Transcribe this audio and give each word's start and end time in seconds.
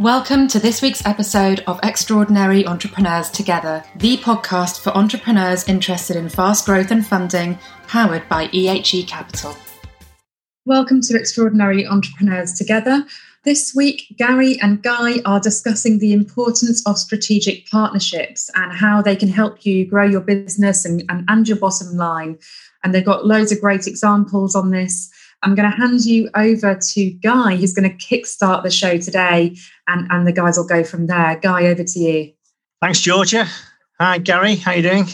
Welcome 0.00 0.48
to 0.48 0.58
this 0.58 0.80
week's 0.80 1.04
episode 1.04 1.62
of 1.66 1.78
Extraordinary 1.82 2.66
Entrepreneurs 2.66 3.28
Together, 3.28 3.84
the 3.96 4.16
podcast 4.16 4.80
for 4.80 4.96
entrepreneurs 4.96 5.68
interested 5.68 6.16
in 6.16 6.30
fast 6.30 6.64
growth 6.64 6.90
and 6.90 7.06
funding, 7.06 7.58
powered 7.86 8.26
by 8.26 8.46
EHE 8.46 9.06
Capital. 9.06 9.54
Welcome 10.64 11.02
to 11.02 11.18
Extraordinary 11.18 11.86
Entrepreneurs 11.86 12.54
Together. 12.54 13.04
This 13.44 13.74
week, 13.76 14.14
Gary 14.16 14.58
and 14.62 14.82
Guy 14.82 15.20
are 15.26 15.38
discussing 15.38 15.98
the 15.98 16.14
importance 16.14 16.82
of 16.86 16.96
strategic 16.96 17.68
partnerships 17.68 18.50
and 18.54 18.72
how 18.72 19.02
they 19.02 19.16
can 19.16 19.28
help 19.28 19.66
you 19.66 19.84
grow 19.84 20.06
your 20.06 20.22
business 20.22 20.86
and, 20.86 21.04
and, 21.10 21.26
and 21.28 21.46
your 21.46 21.58
bottom 21.58 21.94
line. 21.98 22.38
And 22.82 22.94
they've 22.94 23.04
got 23.04 23.26
loads 23.26 23.52
of 23.52 23.60
great 23.60 23.86
examples 23.86 24.54
on 24.54 24.70
this. 24.70 25.10
I'm 25.42 25.54
going 25.54 25.70
to 25.70 25.76
hand 25.76 26.04
you 26.04 26.28
over 26.34 26.74
to 26.74 27.10
Guy, 27.22 27.56
who's 27.56 27.72
going 27.72 27.88
to 27.88 27.96
kickstart 27.96 28.62
the 28.62 28.70
show 28.70 28.98
today, 28.98 29.56
and, 29.88 30.06
and 30.10 30.26
the 30.26 30.32
guys 30.32 30.58
will 30.58 30.66
go 30.66 30.84
from 30.84 31.06
there. 31.06 31.38
Guy, 31.40 31.66
over 31.66 31.82
to 31.82 31.98
you. 31.98 32.32
Thanks, 32.82 33.00
Georgia. 33.00 33.46
Hi, 33.98 34.18
Gary. 34.18 34.56
How 34.56 34.72
you 34.72 34.82
doing? 34.82 35.06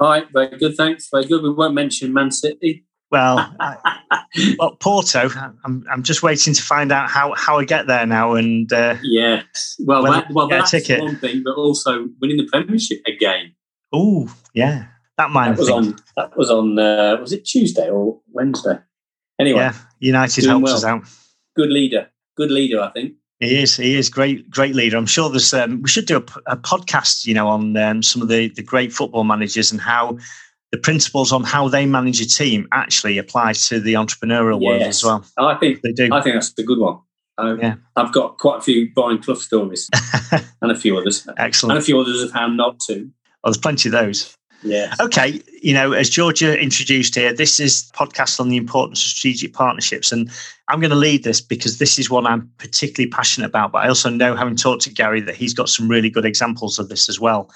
Hi, 0.00 0.22
very 0.32 0.56
good. 0.58 0.76
Thanks. 0.76 1.08
Very 1.10 1.24
good. 1.26 1.42
We 1.42 1.52
won't 1.52 1.74
mention 1.74 2.12
Man 2.12 2.30
City. 2.30 2.84
Well, 3.10 3.54
well, 4.58 4.76
Porto. 4.76 5.28
I'm, 5.64 5.84
I'm 5.90 6.02
just 6.02 6.22
waiting 6.22 6.54
to 6.54 6.62
find 6.62 6.90
out 6.92 7.10
how, 7.10 7.34
how 7.36 7.58
I 7.58 7.64
get 7.64 7.86
there 7.86 8.06
now. 8.06 8.34
And 8.34 8.72
uh, 8.72 8.96
yes, 9.02 9.76
well, 9.84 10.04
that, 10.04 10.30
well, 10.30 10.48
that's 10.48 10.70
ticket. 10.70 11.00
one 11.00 11.16
thing, 11.16 11.42
but 11.44 11.54
also 11.54 12.08
winning 12.20 12.38
the 12.38 12.48
Premiership 12.50 13.02
again. 13.06 13.54
Oh, 13.92 14.34
yeah, 14.54 14.86
that 15.18 15.30
might. 15.30 15.50
That 15.50 15.58
was 15.58 15.68
on. 15.68 15.96
That 16.16 16.36
was 16.36 16.50
on. 16.50 16.78
Uh, 16.78 17.18
was 17.20 17.32
it 17.32 17.44
Tuesday 17.44 17.90
or 17.90 18.20
Wednesday? 18.30 18.78
Anyway, 19.38 19.60
yeah, 19.60 19.74
United 20.00 20.44
helps 20.44 20.64
well. 20.64 20.74
us 20.74 20.84
out. 20.84 21.02
Good 21.56 21.70
leader, 21.70 22.08
good 22.36 22.50
leader, 22.50 22.80
I 22.80 22.90
think. 22.90 23.14
He 23.40 23.60
is. 23.60 23.76
He 23.76 23.96
is 23.96 24.08
great. 24.08 24.48
Great 24.50 24.76
leader. 24.76 24.96
I'm 24.96 25.06
sure 25.06 25.28
there's. 25.28 25.52
Um, 25.52 25.82
we 25.82 25.88
should 25.88 26.06
do 26.06 26.18
a, 26.18 26.52
a, 26.52 26.56
podcast, 26.56 27.26
you 27.26 27.34
know, 27.34 27.48
on 27.48 27.76
um, 27.76 28.02
some 28.02 28.22
of 28.22 28.28
the 28.28 28.48
the 28.50 28.62
great 28.62 28.92
football 28.92 29.24
managers 29.24 29.72
and 29.72 29.80
how 29.80 30.16
the 30.70 30.78
principles 30.78 31.32
on 31.32 31.42
how 31.42 31.68
they 31.68 31.84
manage 31.84 32.20
a 32.20 32.26
team 32.26 32.68
actually 32.72 33.18
apply 33.18 33.52
to 33.52 33.80
the 33.80 33.94
entrepreneurial 33.94 34.60
yes. 34.60 34.68
world 34.68 34.82
as 34.82 35.04
well. 35.04 35.24
I 35.38 35.54
think 35.56 35.82
they 35.82 35.92
do. 35.92 36.08
I 36.12 36.22
think 36.22 36.36
that's 36.36 36.56
a 36.56 36.62
good 36.62 36.78
one. 36.78 37.00
Um, 37.38 37.60
yeah. 37.60 37.74
I've 37.96 38.12
got 38.12 38.38
quite 38.38 38.58
a 38.58 38.62
few 38.62 38.92
Brian 38.94 39.20
Clough 39.20 39.34
stories 39.34 39.88
and 40.62 40.70
a 40.70 40.76
few 40.76 40.96
others. 40.96 41.26
Excellent. 41.36 41.72
And 41.72 41.82
a 41.82 41.84
few 41.84 41.98
others 41.98 42.22
of 42.22 42.30
how 42.32 42.46
not 42.46 42.78
to. 42.80 43.10
Oh, 43.44 43.50
there's 43.50 43.58
plenty 43.58 43.88
of 43.88 43.92
those. 43.92 44.36
Yeah. 44.62 44.94
Okay. 45.00 45.40
You 45.62 45.74
know, 45.74 45.92
as 45.92 46.08
Georgia 46.08 46.58
introduced 46.58 47.14
here, 47.14 47.32
this 47.32 47.58
is 47.58 47.90
podcast 47.94 48.40
on 48.40 48.48
the 48.48 48.56
importance 48.56 49.04
of 49.04 49.10
strategic 49.10 49.52
partnerships. 49.52 50.12
And 50.12 50.30
I'm 50.68 50.80
going 50.80 50.90
to 50.90 50.96
lead 50.96 51.24
this 51.24 51.40
because 51.40 51.78
this 51.78 51.98
is 51.98 52.10
one 52.10 52.26
I'm 52.26 52.50
particularly 52.58 53.10
passionate 53.10 53.46
about. 53.46 53.72
But 53.72 53.84
I 53.84 53.88
also 53.88 54.10
know, 54.10 54.36
having 54.36 54.56
talked 54.56 54.82
to 54.82 54.90
Gary, 54.90 55.20
that 55.22 55.36
he's 55.36 55.54
got 55.54 55.68
some 55.68 55.88
really 55.88 56.10
good 56.10 56.24
examples 56.24 56.78
of 56.78 56.88
this 56.88 57.08
as 57.08 57.18
well. 57.20 57.50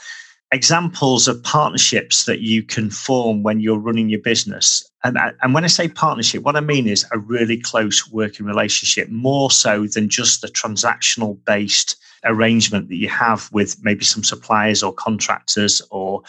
Examples 0.53 1.27
of 1.27 1.43
partnerships 1.43 2.25
that 2.25 2.41
you 2.41 2.63
can 2.63 2.91
form 2.91 3.43
when 3.43 3.59
you're 3.59 3.79
running 3.79 4.09
your 4.09 4.21
business. 4.21 4.89
And, 5.03 5.19
and 5.43 5.55
when 5.55 5.65
I 5.65 5.69
say 5.69 5.89
partnership, 5.89 6.43
what 6.43 6.57
I 6.57 6.61
mean 6.61 6.87
is 6.87 7.05
a 7.13 7.19
really 7.19 7.61
close 7.61 8.09
working 8.11 8.47
relationship, 8.47 9.09
more 9.09 9.51
so 9.51 9.87
than 9.87 10.09
just 10.09 10.43
the 10.43 10.49
transactional 10.49 11.39
based 11.45 11.97
arrangement 12.25 12.89
that 12.89 12.97
you 12.97 13.09
have 13.09 13.49
with 13.53 13.77
maybe 13.83 14.05
some 14.05 14.25
suppliers 14.25 14.83
or 14.83 14.93
contractors 14.93 15.83
or 15.91 16.23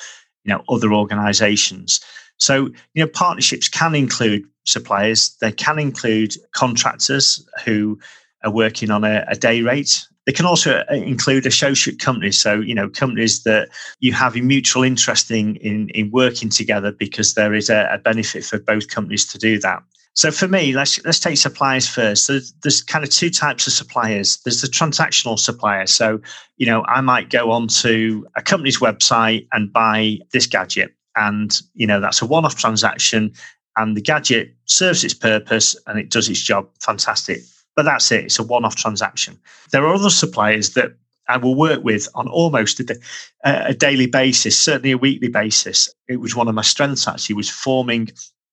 you 0.48 0.54
know 0.54 0.64
other 0.70 0.94
organizations. 0.94 2.00
So 2.38 2.66
you 2.94 3.04
know 3.04 3.08
partnerships 3.08 3.68
can 3.68 3.94
include 3.94 4.46
suppliers. 4.66 5.36
They 5.42 5.52
can 5.52 5.78
include 5.78 6.36
contractors 6.54 7.46
who 7.66 8.00
are 8.44 8.52
working 8.52 8.90
on 8.90 9.04
a, 9.04 9.26
a 9.28 9.36
day 9.36 9.62
rate. 9.62 10.06
They 10.26 10.34
can 10.34 10.46
also 10.46 10.84
uh, 10.92 10.94
include 10.94 11.46
associate 11.46 12.00
companies. 12.00 12.40
So 12.40 12.62
you 12.62 12.74
know 12.74 12.90
companies 12.90 13.44
that 13.44 13.70
you 14.00 14.14
have 14.14 14.36
a 14.36 14.42
mutual 14.42 14.84
interest 14.84 15.30
in 15.30 15.58
in, 15.58 15.90
in 15.90 16.12
working 16.12 16.50
together 16.50 16.92
because 16.92 17.34
there 17.34 17.54
is 17.54 17.70
a, 17.70 17.90
a 17.92 17.98
benefit 17.98 18.46
for 18.46 18.60
both 18.60 18.88
companies 18.88 19.26
to 19.28 19.38
do 19.38 19.60
that 19.60 19.84
so 20.18 20.32
for 20.32 20.48
me, 20.48 20.74
let's 20.74 21.04
let's 21.06 21.20
take 21.20 21.38
suppliers 21.38 21.88
first. 21.88 22.26
So 22.26 22.40
there's 22.64 22.82
kind 22.82 23.06
of 23.06 23.12
two 23.12 23.30
types 23.30 23.68
of 23.68 23.74
suppliers. 23.74 24.38
There's 24.44 24.62
the 24.62 24.68
transactional 24.68 25.38
supplier. 25.38 25.86
So 25.86 26.20
you 26.58 26.66
know, 26.66 26.84
I 26.88 27.02
might 27.02 27.30
go 27.30 27.52
onto 27.52 28.26
a 28.36 28.42
company's 28.42 28.80
website 28.80 29.48
and 29.54 29.72
buy 29.72 30.18
this 30.34 30.48
gadget, 30.48 30.96
and 31.16 31.62
you 31.76 31.86
know 31.86 32.00
that's 32.00 32.20
a 32.20 32.26
one-off 32.26 32.56
transaction, 32.56 33.32
and 33.76 33.96
the 33.96 34.02
gadget 34.02 34.56
serves 34.66 35.04
its 35.04 35.14
purpose 35.14 35.76
and 35.86 36.00
it 36.00 36.10
does 36.10 36.28
its 36.30 36.42
job. 36.42 36.68
Fantastic. 36.82 37.42
But 37.76 37.84
that's 37.84 38.12
it. 38.12 38.26
It's 38.26 38.40
a 38.40 38.44
one-off 38.44 38.76
transaction. 38.76 39.38
There 39.72 39.86
are 39.86 39.94
other 39.94 40.10
suppliers 40.10 40.72
that 40.72 40.94
I 41.30 41.38
will 41.38 41.54
work 41.54 41.84
with 41.84 42.10
on 42.16 42.28
almost 42.28 42.80
a, 42.80 43.00
a, 43.44 43.76
daily 43.76 44.08
basis, 44.08 44.58
certainly 44.58 44.92
a 44.92 44.98
weekly 44.98 45.28
basis. 45.28 45.94
It 46.08 46.18
was 46.18 46.36
one 46.36 46.48
of 46.48 46.56
my 46.56 46.64
strengths 46.64 47.08
actually 47.08 47.36
was 47.36 47.52
forming 47.52 48.10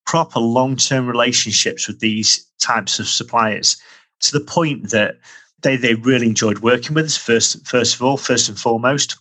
proper 0.07 0.41
long 0.41 0.77
term 0.77 1.07
relationships 1.07 1.87
with 1.87 2.01
these 2.01 2.45
types 2.61 2.99
of 2.99 3.09
suppliers 3.09 3.77
to 4.21 4.33
the 4.33 4.45
point 4.45 4.91
that 4.91 5.19
they, 5.63 5.77
they 5.77 5.95
really 5.95 6.27
enjoyed 6.27 6.59
working 6.59 6.95
with 6.95 7.07
us, 7.07 7.17
first, 7.17 7.67
first 7.67 7.95
of 7.95 8.03
all, 8.03 8.17
first 8.17 8.49
and 8.49 8.59
foremost. 8.59 9.17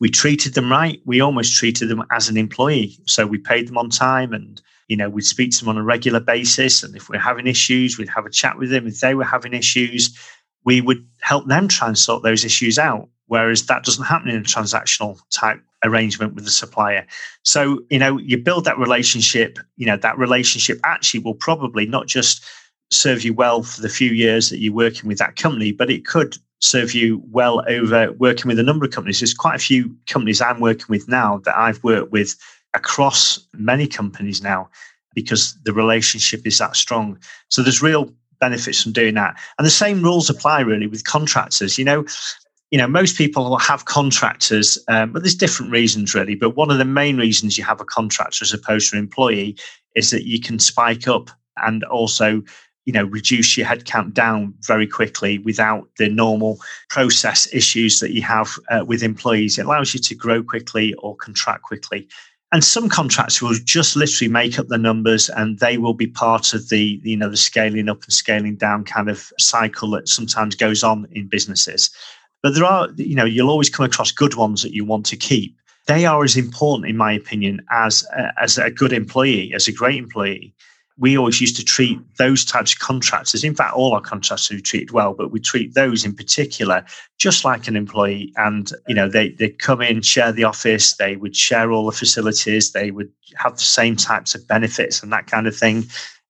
We 0.00 0.10
treated 0.10 0.54
them 0.54 0.70
right. 0.70 1.00
We 1.04 1.20
almost 1.20 1.56
treated 1.56 1.88
them 1.88 2.04
as 2.12 2.28
an 2.28 2.36
employee. 2.36 2.98
So 3.06 3.26
we 3.26 3.38
paid 3.38 3.68
them 3.68 3.78
on 3.78 3.90
time 3.90 4.32
and 4.32 4.60
you 4.88 4.96
know, 4.96 5.08
we'd 5.08 5.24
speak 5.24 5.50
to 5.52 5.60
them 5.60 5.68
on 5.68 5.76
a 5.76 5.82
regular 5.82 6.18
basis. 6.18 6.82
And 6.82 6.96
if 6.96 7.08
we're 7.08 7.20
having 7.20 7.46
issues, 7.46 7.98
we'd 7.98 8.08
have 8.08 8.26
a 8.26 8.30
chat 8.30 8.58
with 8.58 8.70
them. 8.70 8.86
If 8.86 9.00
they 9.00 9.14
were 9.14 9.24
having 9.24 9.52
issues, 9.52 10.18
we 10.64 10.80
would 10.80 11.06
help 11.20 11.46
them 11.46 11.68
try 11.68 11.88
and 11.88 11.98
sort 11.98 12.22
those 12.22 12.44
issues 12.44 12.78
out. 12.78 13.08
Whereas 13.28 13.66
that 13.66 13.84
doesn't 13.84 14.04
happen 14.04 14.28
in 14.28 14.40
a 14.40 14.44
transactional 14.44 15.20
type 15.30 15.60
arrangement 15.84 16.34
with 16.34 16.44
the 16.44 16.50
supplier. 16.50 17.06
So, 17.44 17.80
you 17.90 17.98
know, 17.98 18.18
you 18.18 18.36
build 18.36 18.64
that 18.64 18.78
relationship, 18.78 19.58
you 19.76 19.86
know, 19.86 19.96
that 19.96 20.18
relationship 20.18 20.80
actually 20.84 21.20
will 21.20 21.34
probably 21.34 21.86
not 21.86 22.06
just 22.06 22.44
serve 22.90 23.22
you 23.22 23.32
well 23.34 23.62
for 23.62 23.80
the 23.80 23.88
few 23.88 24.10
years 24.10 24.50
that 24.50 24.58
you're 24.58 24.72
working 24.72 25.08
with 25.08 25.18
that 25.18 25.36
company, 25.36 25.72
but 25.72 25.90
it 25.90 26.06
could 26.06 26.36
serve 26.60 26.94
you 26.94 27.22
well 27.30 27.62
over 27.68 28.12
working 28.12 28.48
with 28.48 28.58
a 28.58 28.62
number 28.62 28.84
of 28.84 28.90
companies. 28.90 29.20
There's 29.20 29.34
quite 29.34 29.54
a 29.54 29.64
few 29.64 29.94
companies 30.08 30.40
I'm 30.40 30.60
working 30.60 30.86
with 30.88 31.06
now 31.08 31.38
that 31.44 31.56
I've 31.56 31.82
worked 31.84 32.10
with 32.10 32.34
across 32.74 33.46
many 33.54 33.86
companies 33.86 34.42
now 34.42 34.68
because 35.14 35.54
the 35.64 35.72
relationship 35.72 36.46
is 36.46 36.58
that 36.58 36.76
strong. 36.76 37.18
So 37.48 37.62
there's 37.62 37.82
real 37.82 38.12
benefits 38.40 38.82
from 38.82 38.92
doing 38.92 39.14
that. 39.14 39.36
And 39.58 39.66
the 39.66 39.70
same 39.70 40.02
rules 40.02 40.30
apply 40.30 40.60
really 40.60 40.86
with 40.86 41.04
contractors. 41.04 41.78
You 41.78 41.84
know, 41.84 42.04
you 42.70 42.78
know, 42.78 42.86
most 42.86 43.16
people 43.16 43.48
will 43.48 43.58
have 43.58 43.86
contractors, 43.86 44.78
um, 44.88 45.12
but 45.12 45.22
there's 45.22 45.34
different 45.34 45.72
reasons 45.72 46.14
really. 46.14 46.34
But 46.34 46.56
one 46.56 46.70
of 46.70 46.78
the 46.78 46.84
main 46.84 47.16
reasons 47.16 47.56
you 47.56 47.64
have 47.64 47.80
a 47.80 47.84
contractor 47.84 48.42
as 48.42 48.52
opposed 48.52 48.90
to 48.90 48.96
an 48.96 49.02
employee 49.02 49.56
is 49.94 50.10
that 50.10 50.26
you 50.26 50.40
can 50.40 50.58
spike 50.58 51.08
up 51.08 51.30
and 51.56 51.82
also, 51.84 52.42
you 52.84 52.92
know, 52.92 53.04
reduce 53.04 53.56
your 53.56 53.66
headcount 53.66 54.12
down 54.12 54.54
very 54.66 54.86
quickly 54.86 55.38
without 55.38 55.88
the 55.96 56.08
normal 56.08 56.58
process 56.90 57.52
issues 57.54 58.00
that 58.00 58.12
you 58.12 58.22
have 58.22 58.58
uh, 58.70 58.84
with 58.84 59.02
employees. 59.02 59.58
It 59.58 59.64
allows 59.64 59.94
you 59.94 60.00
to 60.00 60.14
grow 60.14 60.42
quickly 60.42 60.94
or 60.94 61.16
contract 61.16 61.62
quickly. 61.62 62.06
And 62.50 62.64
some 62.64 62.88
contracts 62.88 63.42
will 63.42 63.54
just 63.64 63.94
literally 63.94 64.32
make 64.32 64.58
up 64.58 64.68
the 64.68 64.78
numbers 64.78 65.28
and 65.28 65.58
they 65.58 65.76
will 65.76 65.92
be 65.92 66.06
part 66.06 66.54
of 66.54 66.70
the, 66.70 66.98
you 67.02 67.16
know, 67.16 67.28
the 67.28 67.36
scaling 67.36 67.90
up 67.90 68.02
and 68.04 68.12
scaling 68.12 68.56
down 68.56 68.84
kind 68.84 69.10
of 69.10 69.30
cycle 69.38 69.90
that 69.90 70.08
sometimes 70.08 70.54
goes 70.54 70.82
on 70.82 71.06
in 71.12 71.28
businesses. 71.28 71.90
But 72.42 72.54
there 72.54 72.64
are, 72.64 72.88
you 72.96 73.14
know, 73.14 73.24
you'll 73.24 73.50
always 73.50 73.70
come 73.70 73.86
across 73.86 74.12
good 74.12 74.34
ones 74.34 74.62
that 74.62 74.72
you 74.72 74.84
want 74.84 75.06
to 75.06 75.16
keep. 75.16 75.56
They 75.86 76.04
are 76.06 76.22
as 76.22 76.36
important, 76.36 76.88
in 76.88 76.96
my 76.96 77.12
opinion, 77.12 77.64
as 77.70 78.04
a, 78.16 78.32
as 78.40 78.58
a 78.58 78.70
good 78.70 78.92
employee, 78.92 79.52
as 79.54 79.68
a 79.68 79.72
great 79.72 79.96
employee. 79.96 80.54
We 80.98 81.16
always 81.16 81.40
used 81.40 81.56
to 81.56 81.64
treat 81.64 81.98
those 82.18 82.44
types 82.44 82.72
of 82.72 82.80
contractors, 82.80 83.44
in 83.44 83.54
fact, 83.54 83.74
all 83.74 83.94
our 83.94 84.00
contractors 84.00 84.50
we 84.50 84.60
treated 84.60 84.90
well, 84.90 85.14
but 85.14 85.30
we 85.30 85.40
treat 85.40 85.74
those 85.74 86.04
in 86.04 86.14
particular 86.14 86.84
just 87.18 87.44
like 87.44 87.68
an 87.68 87.76
employee. 87.76 88.32
And, 88.36 88.70
you 88.88 88.94
know, 88.94 89.08
they, 89.08 89.30
they 89.30 89.50
come 89.50 89.80
in, 89.80 90.02
share 90.02 90.32
the 90.32 90.44
office, 90.44 90.96
they 90.96 91.16
would 91.16 91.36
share 91.36 91.70
all 91.70 91.86
the 91.86 91.96
facilities, 91.96 92.72
they 92.72 92.90
would 92.90 93.10
have 93.36 93.54
the 93.54 93.62
same 93.62 93.94
types 93.94 94.34
of 94.34 94.46
benefits 94.48 95.02
and 95.02 95.12
that 95.12 95.28
kind 95.28 95.46
of 95.46 95.56
thing. 95.56 95.84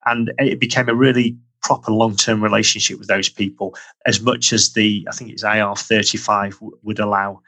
And 0.04 0.32
it 0.38 0.61
became 0.61 0.88
a 0.88 0.94
really 0.94 1.37
proper 1.62 1.93
long 1.93 2.16
term 2.16 2.43
relationship 2.43 2.99
with 2.99 3.08
those 3.08 3.28
people 3.28 3.76
as 4.06 4.20
much 4.20 4.52
as 4.52 4.72
the, 4.72 5.06
I 5.08 5.14
think 5.14 5.31
it's 5.31 5.43
IR 5.43 5.75
35 5.75 6.55
w- 6.55 6.78
would 6.82 6.99
allow. 6.99 7.43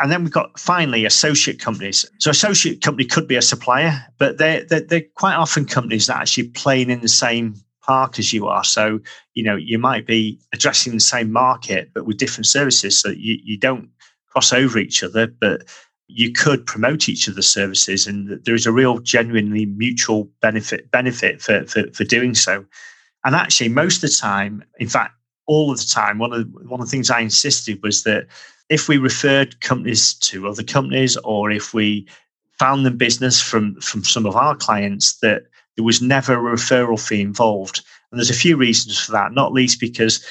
And 0.00 0.12
then 0.12 0.22
we've 0.22 0.32
got 0.32 0.58
finally 0.58 1.04
associate 1.04 1.60
companies. 1.60 2.08
So, 2.18 2.30
associate 2.30 2.82
company 2.82 3.04
could 3.04 3.26
be 3.26 3.34
a 3.34 3.42
supplier, 3.42 4.00
but 4.18 4.38
they're, 4.38 4.64
they're, 4.64 4.80
they're 4.80 5.04
quite 5.16 5.34
often 5.34 5.64
companies 5.64 6.06
that 6.06 6.18
actually 6.18 6.48
playing 6.50 6.90
in 6.90 7.00
the 7.00 7.08
same 7.08 7.56
park 7.82 8.18
as 8.18 8.32
you 8.32 8.46
are. 8.46 8.62
So, 8.62 9.00
you 9.34 9.42
know, 9.42 9.56
you 9.56 9.78
might 9.78 10.06
be 10.06 10.38
addressing 10.52 10.92
the 10.92 11.00
same 11.00 11.32
market, 11.32 11.90
but 11.94 12.06
with 12.06 12.18
different 12.18 12.46
services. 12.46 13.00
So, 13.00 13.08
you, 13.08 13.38
you 13.42 13.58
don't 13.58 13.90
cross 14.28 14.52
over 14.52 14.78
each 14.78 15.02
other, 15.02 15.26
but 15.26 15.62
you 16.06 16.32
could 16.32 16.64
promote 16.64 17.08
each 17.08 17.28
other's 17.28 17.48
services. 17.48 18.06
And 18.06 18.42
there 18.44 18.54
is 18.54 18.66
a 18.66 18.72
real, 18.72 18.98
genuinely 18.98 19.66
mutual 19.66 20.30
benefit 20.40 20.90
benefit 20.90 21.42
for, 21.42 21.66
for, 21.66 21.90
for 21.92 22.04
doing 22.04 22.34
so. 22.34 22.64
And 23.28 23.36
actually, 23.36 23.68
most 23.68 23.96
of 23.96 24.08
the 24.08 24.16
time, 24.16 24.64
in 24.78 24.88
fact, 24.88 25.12
all 25.46 25.70
of 25.70 25.76
the 25.76 25.84
time, 25.84 26.16
one 26.16 26.32
of 26.32 26.48
one 26.66 26.80
of 26.80 26.86
the 26.86 26.90
things 26.90 27.10
I 27.10 27.20
insisted 27.20 27.78
was 27.82 28.02
that 28.04 28.26
if 28.70 28.88
we 28.88 28.96
referred 28.96 29.60
companies 29.60 30.14
to 30.14 30.48
other 30.48 30.62
companies, 30.62 31.14
or 31.18 31.50
if 31.50 31.74
we 31.74 32.08
found 32.58 32.86
them 32.86 32.96
business 32.96 33.38
from 33.38 33.78
from 33.82 34.02
some 34.02 34.24
of 34.24 34.34
our 34.34 34.56
clients, 34.56 35.18
that 35.18 35.42
there 35.76 35.84
was 35.84 36.00
never 36.00 36.32
a 36.32 36.56
referral 36.56 36.98
fee 36.98 37.20
involved. 37.20 37.82
And 38.10 38.18
there's 38.18 38.30
a 38.30 38.44
few 38.44 38.56
reasons 38.56 38.98
for 38.98 39.12
that, 39.12 39.32
not 39.32 39.52
least 39.52 39.78
because 39.78 40.24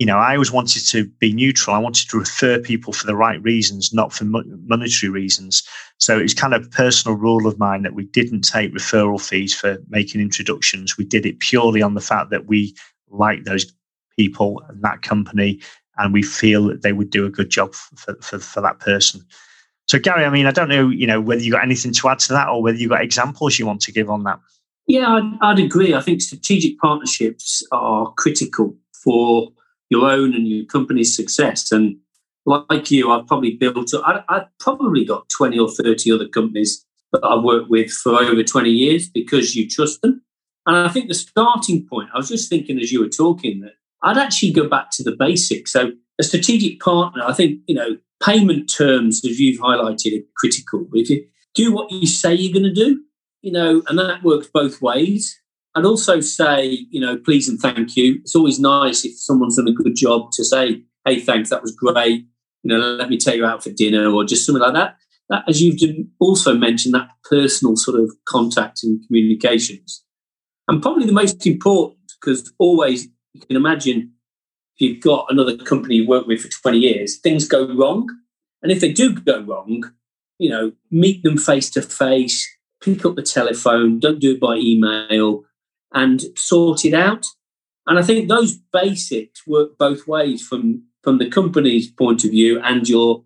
you 0.00 0.06
know, 0.06 0.16
I 0.16 0.32
always 0.32 0.50
wanted 0.50 0.86
to 0.86 1.04
be 1.20 1.30
neutral. 1.34 1.76
I 1.76 1.78
wanted 1.78 2.08
to 2.08 2.18
refer 2.18 2.58
people 2.58 2.94
for 2.94 3.06
the 3.06 3.14
right 3.14 3.40
reasons, 3.42 3.92
not 3.92 4.14
for 4.14 4.24
monetary 4.24 5.10
reasons. 5.10 5.62
So 5.98 6.18
it's 6.18 6.32
kind 6.32 6.54
of 6.54 6.64
a 6.64 6.70
personal 6.70 7.18
rule 7.18 7.46
of 7.46 7.58
mine 7.58 7.82
that 7.82 7.92
we 7.92 8.04
didn't 8.04 8.40
take 8.40 8.72
referral 8.72 9.20
fees 9.20 9.54
for 9.54 9.76
making 9.90 10.22
introductions. 10.22 10.96
We 10.96 11.04
did 11.04 11.26
it 11.26 11.40
purely 11.40 11.82
on 11.82 11.92
the 11.92 12.00
fact 12.00 12.30
that 12.30 12.46
we 12.46 12.74
like 13.10 13.44
those 13.44 13.70
people 14.18 14.62
and 14.70 14.82
that 14.82 15.02
company, 15.02 15.60
and 15.98 16.14
we 16.14 16.22
feel 16.22 16.64
that 16.68 16.80
they 16.80 16.94
would 16.94 17.10
do 17.10 17.26
a 17.26 17.30
good 17.30 17.50
job 17.50 17.74
for, 17.74 18.16
for, 18.22 18.38
for 18.38 18.62
that 18.62 18.80
person. 18.80 19.20
So, 19.86 19.98
Gary, 19.98 20.24
I 20.24 20.30
mean, 20.30 20.46
I 20.46 20.50
don't 20.50 20.70
know, 20.70 20.88
you 20.88 21.06
know, 21.06 21.20
whether 21.20 21.42
you 21.42 21.52
got 21.52 21.62
anything 21.62 21.92
to 21.92 22.08
add 22.08 22.20
to 22.20 22.32
that 22.32 22.48
or 22.48 22.62
whether 22.62 22.78
you 22.78 22.88
got 22.88 23.04
examples 23.04 23.58
you 23.58 23.66
want 23.66 23.82
to 23.82 23.92
give 23.92 24.08
on 24.08 24.22
that. 24.22 24.40
Yeah, 24.86 25.08
I'd, 25.08 25.38
I'd 25.42 25.58
agree. 25.58 25.92
I 25.92 26.00
think 26.00 26.22
strategic 26.22 26.78
partnerships 26.78 27.62
are 27.70 28.14
critical 28.16 28.74
for 28.94 29.50
your 29.90 30.08
own 30.08 30.34
and 30.34 30.48
your 30.48 30.64
company's 30.66 31.14
success. 31.14 31.70
And 31.70 31.96
like 32.46 32.90
you, 32.90 33.10
I've 33.10 33.26
probably 33.26 33.56
built, 33.56 33.92
I, 33.94 34.22
I've 34.28 34.46
probably 34.58 35.04
got 35.04 35.28
20 35.36 35.58
or 35.58 35.68
30 35.68 36.12
other 36.12 36.28
companies 36.28 36.84
that 37.12 37.24
I've 37.24 37.42
worked 37.42 37.68
with 37.68 37.90
for 37.90 38.14
over 38.14 38.42
20 38.42 38.70
years 38.70 39.08
because 39.08 39.54
you 39.54 39.68
trust 39.68 40.00
them. 40.02 40.22
And 40.66 40.76
I 40.76 40.88
think 40.88 41.08
the 41.08 41.14
starting 41.14 41.86
point, 41.86 42.10
I 42.14 42.18
was 42.18 42.28
just 42.28 42.48
thinking 42.48 42.78
as 42.78 42.92
you 42.92 43.00
were 43.00 43.08
talking 43.08 43.60
that 43.60 43.72
I'd 44.02 44.18
actually 44.18 44.52
go 44.52 44.68
back 44.68 44.90
to 44.92 45.02
the 45.02 45.16
basics. 45.16 45.72
So 45.72 45.92
a 46.18 46.22
strategic 46.22 46.80
partner, 46.80 47.22
I 47.26 47.32
think, 47.32 47.60
you 47.66 47.74
know, 47.74 47.98
payment 48.22 48.72
terms, 48.72 49.24
as 49.24 49.40
you've 49.40 49.60
highlighted, 49.60 50.18
are 50.18 50.24
critical. 50.36 50.86
If 50.92 51.10
you 51.10 51.26
do 51.54 51.72
what 51.72 51.90
you 51.90 52.06
say 52.06 52.34
you're 52.34 52.52
going 52.52 52.72
to 52.72 52.84
do, 52.84 53.02
you 53.42 53.52
know, 53.52 53.82
and 53.88 53.98
that 53.98 54.22
works 54.22 54.48
both 54.52 54.80
ways. 54.82 55.39
I'd 55.74 55.84
also 55.84 56.20
say, 56.20 56.86
you 56.90 57.00
know, 57.00 57.16
please 57.16 57.48
and 57.48 57.58
thank 57.58 57.96
you. 57.96 58.16
It's 58.22 58.34
always 58.34 58.58
nice 58.58 59.04
if 59.04 59.18
someone's 59.18 59.56
done 59.56 59.68
a 59.68 59.72
good 59.72 59.94
job 59.94 60.30
to 60.32 60.44
say, 60.44 60.82
hey, 61.04 61.20
thanks, 61.20 61.50
that 61.50 61.62
was 61.62 61.74
great. 61.74 62.26
You 62.62 62.68
know, 62.68 62.78
let 62.78 63.08
me 63.08 63.16
take 63.16 63.36
you 63.36 63.46
out 63.46 63.62
for 63.62 63.70
dinner 63.70 64.10
or 64.10 64.24
just 64.24 64.44
something 64.44 64.62
like 64.62 64.74
that. 64.74 64.96
That, 65.28 65.44
as 65.48 65.62
you've 65.62 65.78
also 66.18 66.54
mentioned, 66.54 66.94
that 66.94 67.08
personal 67.28 67.76
sort 67.76 68.00
of 68.00 68.10
contact 68.28 68.80
and 68.82 69.00
communications. 69.06 70.04
And 70.66 70.82
probably 70.82 71.06
the 71.06 71.12
most 71.12 71.46
important, 71.46 72.00
because 72.20 72.52
always 72.58 73.08
you 73.32 73.40
can 73.40 73.56
imagine 73.56 74.12
if 74.76 74.80
you've 74.80 75.00
got 75.00 75.26
another 75.28 75.56
company 75.56 75.96
you 75.96 76.08
work 76.08 76.26
with 76.26 76.40
for 76.40 76.48
20 76.48 76.78
years, 76.78 77.18
things 77.18 77.46
go 77.46 77.72
wrong. 77.74 78.08
And 78.62 78.72
if 78.72 78.80
they 78.80 78.92
do 78.92 79.14
go 79.14 79.40
wrong, 79.42 79.84
you 80.38 80.50
know, 80.50 80.72
meet 80.90 81.22
them 81.22 81.38
face 81.38 81.70
to 81.70 81.82
face, 81.82 82.48
pick 82.82 83.04
up 83.04 83.14
the 83.14 83.22
telephone, 83.22 84.00
don't 84.00 84.18
do 84.18 84.32
it 84.32 84.40
by 84.40 84.56
email, 84.56 85.44
and 85.92 86.22
sort 86.36 86.84
it 86.84 86.94
out. 86.94 87.26
And 87.86 87.98
I 87.98 88.02
think 88.02 88.28
those 88.28 88.56
basics 88.72 89.46
work 89.46 89.78
both 89.78 90.06
ways 90.06 90.46
from, 90.46 90.84
from 91.02 91.18
the 91.18 91.28
company's 91.28 91.90
point 91.90 92.24
of 92.24 92.30
view 92.30 92.60
and 92.60 92.88
your 92.88 93.24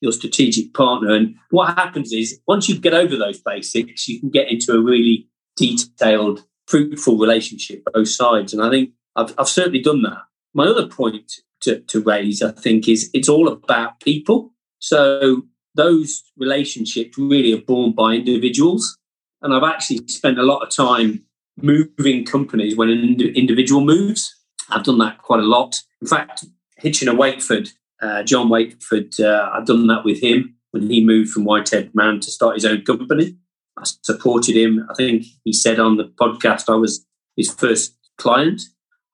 your 0.00 0.12
strategic 0.12 0.74
partner. 0.74 1.14
And 1.14 1.34
what 1.50 1.74
happens 1.74 2.12
is 2.12 2.40
once 2.46 2.68
you 2.68 2.78
get 2.78 2.94
over 2.94 3.16
those 3.16 3.40
basics, 3.40 4.08
you 4.08 4.20
can 4.20 4.30
get 4.30 4.50
into 4.50 4.72
a 4.72 4.82
really 4.82 5.28
detailed, 5.56 6.44
fruitful 6.66 7.16
relationship 7.16 7.82
both 7.92 8.08
sides. 8.08 8.52
And 8.52 8.62
I 8.62 8.70
think 8.70 8.90
I've, 9.16 9.34
I've 9.38 9.48
certainly 9.48 9.80
done 9.80 10.02
that. 10.02 10.22
My 10.54 10.66
other 10.66 10.86
point 10.86 11.32
to, 11.62 11.80
to 11.80 12.02
raise, 12.02 12.42
I 12.42 12.52
think, 12.52 12.88
is 12.88 13.10
it's 13.14 13.28
all 13.28 13.48
about 13.48 14.00
people. 14.00 14.52
So 14.78 15.42
those 15.74 16.22
relationships 16.36 17.18
really 17.18 17.52
are 17.52 17.62
born 17.62 17.92
by 17.92 18.14
individuals. 18.14 18.98
And 19.42 19.54
I've 19.54 19.64
actually 19.64 20.06
spent 20.08 20.38
a 20.38 20.42
lot 20.42 20.62
of 20.62 20.70
time 20.70 21.24
moving 21.56 22.24
companies 22.24 22.76
when 22.76 22.90
an 22.90 23.20
individual 23.20 23.80
moves. 23.80 24.34
I've 24.70 24.84
done 24.84 24.98
that 24.98 25.18
quite 25.18 25.40
a 25.40 25.46
lot. 25.46 25.80
In 26.00 26.08
fact, 26.08 26.44
Hitchenor 26.82 27.16
Wakeford, 27.16 27.70
uh, 28.02 28.22
John 28.22 28.48
Wakeford, 28.48 29.18
uh, 29.20 29.50
I've 29.52 29.66
done 29.66 29.86
that 29.86 30.04
with 30.04 30.22
him 30.22 30.56
when 30.72 30.90
he 30.90 31.04
moved 31.04 31.30
from 31.30 31.44
Whitehead 31.44 31.94
Mann 31.94 32.20
to 32.20 32.30
start 32.30 32.56
his 32.56 32.64
own 32.64 32.82
company. 32.82 33.36
I 33.78 33.82
supported 34.02 34.56
him. 34.56 34.86
I 34.90 34.94
think 34.94 35.24
he 35.44 35.52
said 35.52 35.78
on 35.78 35.96
the 35.96 36.12
podcast 36.20 36.68
I 36.68 36.76
was 36.76 37.06
his 37.36 37.52
first 37.52 37.96
client. 38.18 38.62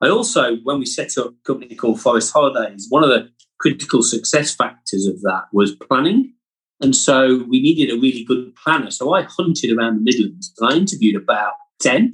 I 0.01 0.09
also, 0.09 0.57
when 0.65 0.79
we 0.79 0.87
set 0.87 1.17
up 1.19 1.29
a 1.29 1.47
company 1.47 1.75
called 1.75 2.01
Forest 2.01 2.33
Holidays, 2.33 2.87
one 2.89 3.05
of 3.05 3.11
the 3.11 3.31
critical 3.61 4.03
success 4.03 4.55
factors 4.55 5.07
of 5.07 5.21
that 5.23 5.45
was 5.53 5.77
planning. 5.77 6.35
And 6.81 6.97
so 6.97 7.45
we 7.49 7.63
needed 7.63 7.93
a 7.93 8.01
really 8.01 8.25
good 8.25 8.55
planner. 8.57 8.91
So 8.91 9.15
I 9.15 9.23
hunted 9.23 9.77
around 9.77 9.97
the 9.97 10.03
Midlands 10.03 10.53
and 10.59 10.73
I 10.73 10.77
interviewed 10.77 11.15
about 11.15 11.55
10 11.81 12.11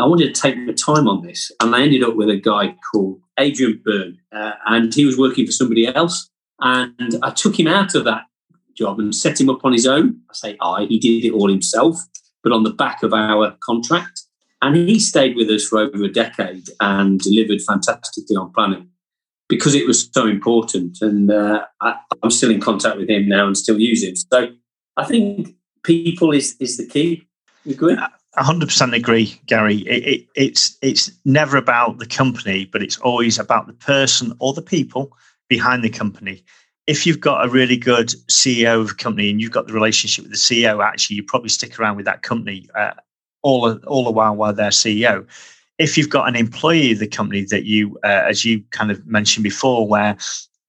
I 0.00 0.06
wanted 0.06 0.34
to 0.34 0.40
take 0.40 0.56
my 0.56 0.72
time 0.72 1.06
on 1.06 1.22
this, 1.22 1.52
and 1.60 1.74
I 1.74 1.82
ended 1.82 2.02
up 2.02 2.16
with 2.16 2.30
a 2.30 2.36
guy 2.36 2.74
called 2.90 3.20
Adrian 3.38 3.82
Byrne, 3.84 4.18
uh, 4.32 4.52
and 4.66 4.94
he 4.94 5.04
was 5.04 5.18
working 5.18 5.46
for 5.46 5.52
somebody 5.52 5.86
else. 5.86 6.30
And 6.60 7.16
I 7.22 7.30
took 7.30 7.58
him 7.58 7.66
out 7.66 7.94
of 7.94 8.04
that 8.04 8.24
job 8.76 8.98
and 8.98 9.14
set 9.14 9.40
him 9.40 9.50
up 9.50 9.64
on 9.64 9.72
his 9.72 9.86
own. 9.86 10.20
I 10.30 10.34
say 10.34 10.56
I, 10.60 10.86
he 10.86 10.98
did 10.98 11.24
it 11.26 11.32
all 11.32 11.48
himself, 11.48 11.98
but 12.42 12.52
on 12.52 12.64
the 12.64 12.72
back 12.72 13.02
of 13.02 13.12
our 13.12 13.56
contract. 13.62 14.22
And 14.62 14.76
he 14.76 15.00
stayed 15.00 15.36
with 15.36 15.48
us 15.48 15.66
for 15.66 15.78
over 15.78 16.04
a 16.04 16.12
decade 16.12 16.68
and 16.80 17.18
delivered 17.18 17.62
fantastically 17.62 18.36
on 18.36 18.52
planning 18.52 18.90
because 19.48 19.74
it 19.74 19.86
was 19.86 20.10
so 20.12 20.26
important. 20.26 20.98
And 21.00 21.30
uh, 21.30 21.64
I, 21.80 21.96
am 22.22 22.30
still 22.30 22.50
in 22.50 22.60
contact 22.60 22.98
with 22.98 23.08
him 23.08 23.26
now 23.26 23.46
and 23.46 23.56
still 23.56 23.78
use 23.78 24.04
him. 24.04 24.16
So 24.16 24.48
I 24.98 25.04
think 25.04 25.56
people 25.82 26.32
is, 26.32 26.56
is 26.60 26.76
the 26.76 26.86
key. 26.86 27.26
You 27.64 27.72
agree? 27.72 27.96
Hundred 28.36 28.66
percent 28.66 28.94
agree, 28.94 29.40
Gary. 29.46 29.78
It, 29.78 30.06
it, 30.06 30.26
it's 30.34 30.76
it's 30.82 31.10
never 31.24 31.56
about 31.56 31.98
the 31.98 32.06
company, 32.06 32.64
but 32.64 32.82
it's 32.82 32.98
always 32.98 33.38
about 33.38 33.66
the 33.66 33.72
person 33.72 34.32
or 34.38 34.52
the 34.52 34.62
people 34.62 35.16
behind 35.48 35.82
the 35.82 35.90
company. 35.90 36.44
If 36.86 37.06
you've 37.06 37.20
got 37.20 37.44
a 37.44 37.48
really 37.48 37.76
good 37.76 38.08
CEO 38.28 38.80
of 38.80 38.90
a 38.90 38.94
company 38.94 39.30
and 39.30 39.40
you've 39.40 39.52
got 39.52 39.66
the 39.66 39.72
relationship 39.72 40.24
with 40.24 40.32
the 40.32 40.38
CEO, 40.38 40.84
actually, 40.84 41.16
you 41.16 41.22
probably 41.22 41.48
stick 41.48 41.78
around 41.78 41.96
with 41.96 42.06
that 42.06 42.22
company 42.22 42.68
uh, 42.74 42.92
all 43.42 43.76
all 43.86 44.04
the 44.04 44.10
while 44.10 44.34
while 44.34 44.52
they're 44.52 44.70
CEO. 44.70 45.26
If 45.78 45.96
you've 45.96 46.10
got 46.10 46.28
an 46.28 46.36
employee 46.36 46.92
of 46.92 46.98
the 46.98 47.06
company 47.06 47.44
that 47.46 47.64
you, 47.64 47.98
uh, 48.04 48.24
as 48.28 48.44
you 48.44 48.62
kind 48.70 48.90
of 48.90 49.06
mentioned 49.06 49.44
before, 49.44 49.88
where 49.88 50.16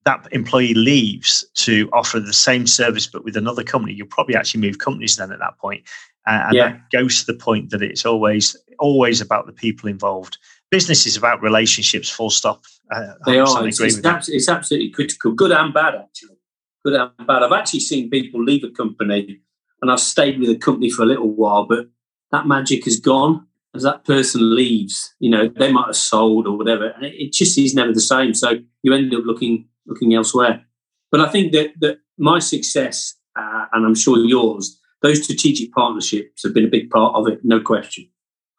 that 0.04 0.26
employee 0.32 0.74
leaves 0.74 1.44
to 1.54 1.88
offer 1.92 2.18
the 2.18 2.32
same 2.32 2.66
service 2.66 3.06
but 3.06 3.24
with 3.24 3.36
another 3.36 3.62
company, 3.62 3.92
you'll 3.92 4.06
probably 4.06 4.34
actually 4.34 4.60
move 4.60 4.78
companies 4.78 5.16
then 5.16 5.32
at 5.32 5.38
that 5.38 5.58
point. 5.58 5.82
Uh, 6.26 6.44
and 6.46 6.54
yeah. 6.54 6.68
that 6.68 6.90
goes 6.90 7.24
to 7.24 7.32
the 7.32 7.38
point 7.38 7.70
that 7.70 7.82
it's 7.82 8.06
always 8.06 8.56
always 8.78 9.20
about 9.20 9.46
the 9.46 9.52
people 9.52 9.88
involved. 9.88 10.38
Business 10.70 11.06
is 11.06 11.16
about 11.16 11.42
relationships, 11.42 12.08
full 12.08 12.30
stop. 12.30 12.64
Uh, 12.90 13.12
they 13.26 13.38
are. 13.38 13.66
It's, 13.66 13.80
it's, 13.80 14.04
abs- 14.04 14.28
it's, 14.28 14.48
absolutely 14.48 14.90
critical, 14.90 15.32
good 15.32 15.52
and 15.52 15.72
bad, 15.72 15.94
actually. 15.94 16.36
Good 16.84 16.94
and 16.94 17.26
bad. 17.26 17.42
I've 17.42 17.52
actually 17.52 17.80
seen 17.80 18.10
people 18.10 18.42
leave 18.42 18.64
a 18.64 18.70
company 18.70 19.40
and 19.80 19.90
I've 19.90 20.00
stayed 20.00 20.38
with 20.38 20.48
a 20.48 20.56
company 20.56 20.90
for 20.90 21.02
a 21.02 21.06
little 21.06 21.30
while, 21.30 21.66
but 21.66 21.86
that 22.30 22.46
magic 22.46 22.86
is 22.86 22.98
gone 22.98 23.46
as 23.74 23.82
that 23.82 24.04
person 24.04 24.54
leaves. 24.54 25.14
You 25.18 25.30
know, 25.30 25.48
they 25.48 25.72
might 25.72 25.86
have 25.86 25.96
sold 25.96 26.46
or 26.46 26.56
whatever, 26.56 26.88
and 26.88 27.04
it, 27.04 27.14
it 27.14 27.32
just 27.32 27.58
is 27.58 27.74
never 27.74 27.92
the 27.92 28.00
same. 28.00 28.32
So 28.32 28.60
you 28.82 28.94
end 28.94 29.14
up 29.14 29.24
looking 29.24 29.66
looking 29.86 30.14
elsewhere. 30.14 30.64
But 31.10 31.20
I 31.20 31.28
think 31.28 31.52
that 31.52 31.72
that 31.80 31.98
my 32.18 32.38
success, 32.38 33.14
uh, 33.36 33.66
and 33.72 33.86
I'm 33.86 33.94
sure 33.94 34.18
yours, 34.18 34.78
those 35.02 35.22
strategic 35.22 35.72
partnerships 35.72 36.42
have 36.42 36.54
been 36.54 36.64
a 36.64 36.70
big 36.70 36.90
part 36.90 37.14
of 37.14 37.28
it, 37.28 37.40
no 37.44 37.60
question. 37.60 38.08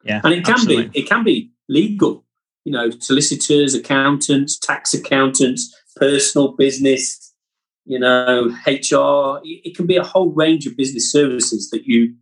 Yeah, 0.04 0.20
and 0.22 0.32
it 0.34 0.44
can 0.44 0.54
absolutely. 0.54 0.88
be 0.88 0.98
it 1.00 1.08
can 1.08 1.24
be 1.24 1.50
legal. 1.68 2.24
You 2.64 2.72
know, 2.72 2.90
solicitors, 2.90 3.74
accountants, 3.74 4.58
tax 4.58 4.94
accountants, 4.94 5.74
personal 5.96 6.52
business. 6.52 7.20
You 7.86 7.98
know, 7.98 8.46
HR. 8.66 9.40
It 9.44 9.76
can 9.76 9.86
be 9.86 9.96
a 9.96 10.02
whole 10.02 10.32
range 10.32 10.66
of 10.66 10.76
business 10.76 11.10
services 11.10 11.70
that 11.70 11.84
you 11.84 12.14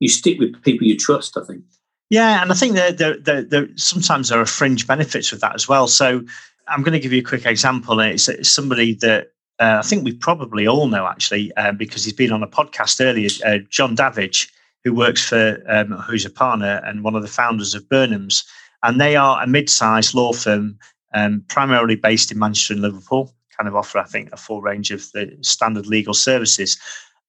you 0.00 0.08
stick 0.08 0.38
with 0.38 0.60
people 0.62 0.86
you 0.86 0.96
trust. 0.96 1.36
I 1.36 1.44
think. 1.44 1.62
Yeah, 2.10 2.40
and 2.40 2.50
I 2.50 2.54
think 2.54 2.74
that 2.74 2.96
there, 2.96 3.18
there, 3.18 3.42
there, 3.42 3.68
sometimes 3.76 4.30
there 4.30 4.40
are 4.40 4.46
fringe 4.46 4.86
benefits 4.86 5.30
with 5.30 5.42
that 5.42 5.54
as 5.54 5.68
well. 5.68 5.86
So 5.86 6.24
I'm 6.68 6.82
going 6.82 6.92
to 6.92 7.00
give 7.00 7.12
you 7.12 7.20
a 7.20 7.24
quick 7.24 7.46
example. 7.46 8.00
It's, 8.00 8.28
it's 8.28 8.48
somebody 8.48 8.94
that 8.96 9.28
uh, 9.58 9.80
I 9.82 9.86
think 9.86 10.04
we 10.04 10.12
probably 10.12 10.66
all 10.66 10.86
know 10.86 11.06
actually, 11.06 11.52
uh, 11.56 11.72
because 11.72 12.04
he's 12.04 12.14
been 12.14 12.32
on 12.32 12.42
a 12.42 12.48
podcast 12.48 13.04
earlier, 13.04 13.28
uh, 13.44 13.58
John 13.68 13.94
Davidge, 13.96 14.48
who 14.84 14.94
works 14.94 15.28
for, 15.28 15.62
um, 15.68 15.92
who's 15.92 16.24
a 16.24 16.30
partner 16.30 16.80
and 16.84 17.02
one 17.02 17.16
of 17.16 17.22
the 17.22 17.28
founders 17.28 17.74
of 17.74 17.88
Burnham's. 17.88 18.44
And 18.84 19.00
they 19.00 19.16
are 19.16 19.42
a 19.42 19.46
mid 19.46 19.68
sized 19.68 20.14
law 20.14 20.32
firm, 20.32 20.78
um, 21.14 21.44
primarily 21.48 21.96
based 21.96 22.30
in 22.30 22.38
Manchester 22.38 22.74
and 22.74 22.82
Liverpool, 22.82 23.34
kind 23.56 23.66
of 23.66 23.74
offer, 23.74 23.98
I 23.98 24.04
think, 24.04 24.30
a 24.32 24.36
full 24.36 24.62
range 24.62 24.92
of 24.92 25.10
the 25.12 25.36
standard 25.40 25.86
legal 25.86 26.14
services. 26.14 26.78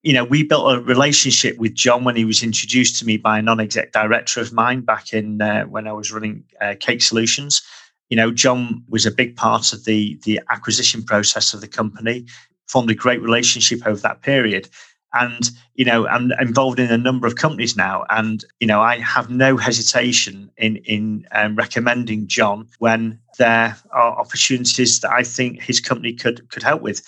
You 0.03 0.13
know, 0.13 0.23
we 0.23 0.43
built 0.43 0.71
a 0.71 0.79
relationship 0.81 1.57
with 1.57 1.73
John 1.73 2.03
when 2.03 2.15
he 2.15 2.23
was 2.23 2.43
introduced 2.43 2.99
to 2.99 3.05
me 3.05 3.17
by 3.17 3.39
a 3.39 3.41
non 3.41 3.59
exec 3.59 3.91
director 3.91 4.39
of 4.39 4.53
mine 4.53 4.81
back 4.81 5.11
in 5.11 5.41
uh, 5.41 5.63
when 5.63 5.87
I 5.87 5.93
was 5.93 6.11
running 6.11 6.43
uh, 6.61 6.75
Cake 6.79 7.01
Solutions 7.01 7.63
you 8.09 8.17
know, 8.17 8.31
John 8.31 8.83
was 8.89 9.05
a 9.05 9.11
big 9.11 9.35
part 9.35 9.73
of 9.73 9.85
the 9.85 10.19
the 10.23 10.39
acquisition 10.49 11.03
process 11.03 11.53
of 11.53 11.61
the 11.61 11.67
company, 11.67 12.25
formed 12.67 12.91
a 12.91 12.95
great 12.95 13.21
relationship 13.21 13.85
over 13.85 13.99
that 14.01 14.21
period. 14.21 14.69
And, 15.13 15.49
you 15.73 15.85
know, 15.85 16.07
I'm 16.07 16.31
involved 16.39 16.79
in 16.79 16.91
a 16.91 16.97
number 16.97 17.25
of 17.25 17.35
companies 17.35 17.75
now. 17.75 18.05
And, 18.11 18.45
you 18.59 18.67
know, 18.67 18.81
I 18.81 18.99
have 18.99 19.29
no 19.29 19.57
hesitation 19.57 20.51
in, 20.57 20.75
in 20.77 21.25
um, 21.31 21.55
recommending 21.55 22.27
John 22.27 22.67
when 22.77 23.19
there 23.39 23.75
are 23.91 24.19
opportunities 24.19 24.99
that 24.99 25.11
I 25.11 25.23
think 25.23 25.61
his 25.61 25.79
company 25.79 26.13
could, 26.13 26.47
could 26.51 26.61
help 26.61 26.83
with. 26.83 27.01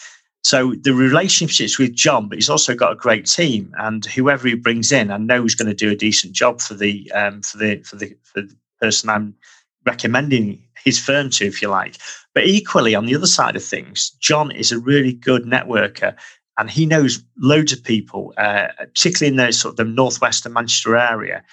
So 0.43 0.73
the 0.73 0.93
relationships 0.93 1.77
with 1.77 1.93
John, 1.93 2.27
but 2.27 2.39
he's 2.39 2.49
also 2.49 2.73
got 2.73 2.91
a 2.91 2.95
great 2.95 3.27
team, 3.27 3.75
and 3.77 4.03
whoever 4.05 4.47
he 4.47 4.55
brings 4.55 4.91
in, 4.91 5.11
I 5.11 5.17
know 5.17 5.43
he's 5.43 5.53
going 5.53 5.67
to 5.67 5.75
do 5.75 5.91
a 5.91 5.95
decent 5.95 6.33
job 6.33 6.59
for 6.59 6.73
the 6.73 7.11
um, 7.11 7.43
for 7.43 7.59
the 7.59 7.83
for 7.83 7.95
the 7.97 8.17
for 8.23 8.41
the 8.41 8.55
person 8.79 9.11
I'm 9.11 9.35
recommending 9.85 10.61
his 10.83 10.99
firm 10.99 11.29
to, 11.31 11.45
if 11.45 11.61
you 11.61 11.69
like. 11.69 11.97
But 12.33 12.45
equally, 12.45 12.95
on 12.95 13.05
the 13.05 13.15
other 13.15 13.27
side 13.27 13.55
of 13.55 13.63
things, 13.63 14.11
John 14.19 14.51
is 14.51 14.71
a 14.71 14.79
really 14.79 15.13
good 15.13 15.43
networker 15.43 16.15
and 16.57 16.69
he 16.69 16.85
knows 16.85 17.23
loads 17.37 17.71
of 17.73 17.83
people, 17.83 18.33
uh, 18.37 18.67
particularly 18.77 19.31
in 19.31 19.37
the 19.37 19.51
sort 19.51 19.73
of 19.73 19.77
the 19.77 19.83
northwestern 19.83 20.53
Manchester 20.53 20.95
area. 20.95 21.43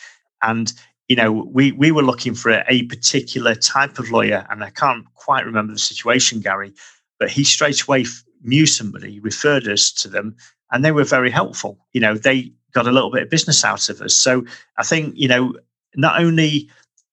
And 0.42 0.72
you 1.08 1.16
know, 1.16 1.32
we 1.32 1.72
we 1.72 1.90
were 1.90 2.02
looking 2.02 2.34
for 2.34 2.50
a, 2.50 2.64
a, 2.68 2.82
particular 2.82 3.54
type 3.54 3.98
of 3.98 4.10
lawyer, 4.10 4.46
and 4.50 4.62
I 4.62 4.70
can't 4.70 5.06
quite 5.14 5.46
remember 5.46 5.72
the 5.72 5.78
situation, 5.78 6.40
Gary, 6.40 6.74
but 7.18 7.30
he 7.30 7.44
straight 7.44 7.82
away 7.82 8.04
knew 8.42 8.66
somebody, 8.66 9.18
referred 9.20 9.66
us 9.66 9.90
to 9.92 10.08
them, 10.08 10.36
and 10.70 10.84
they 10.84 10.92
were 10.92 11.04
very 11.04 11.30
helpful. 11.30 11.78
You 11.94 12.02
know, 12.02 12.14
they 12.14 12.52
got 12.72 12.86
a 12.86 12.92
little 12.92 13.10
bit 13.10 13.22
of 13.22 13.30
business 13.30 13.64
out 13.64 13.88
of 13.88 14.02
us. 14.02 14.14
So 14.14 14.44
I 14.76 14.84
think 14.84 15.14
you 15.16 15.28
know, 15.28 15.54
not 15.96 16.20
only 16.20 16.68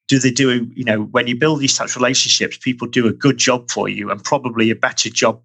do 0.07 0.19
they 0.19 0.31
do 0.31 0.67
you 0.75 0.83
know 0.83 1.03
when 1.03 1.27
you 1.27 1.35
build 1.35 1.59
these 1.59 1.77
types 1.77 1.95
of 1.95 2.01
relationships, 2.01 2.57
people 2.57 2.87
do 2.87 3.07
a 3.07 3.13
good 3.13 3.37
job 3.37 3.69
for 3.71 3.89
you, 3.89 4.11
and 4.11 4.23
probably 4.23 4.69
a 4.69 4.75
better 4.75 5.09
job 5.09 5.41